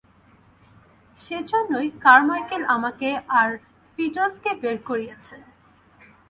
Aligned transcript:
সেজন্যই 1.17 1.89
কারমাইকেল 1.99 2.61
আমাকে 2.75 3.09
আর 3.39 3.49
ফিটজকে 3.93 4.51
বের 4.61 4.77
করিয়েছে। 4.89 5.35